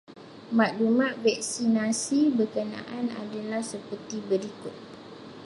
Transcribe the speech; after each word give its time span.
Maklumat 0.57 1.13
vaksinasi 1.25 2.19
berkenaan 2.37 3.05
adalah 3.23 3.61
seperti 3.73 4.17
berikut. 4.29 4.73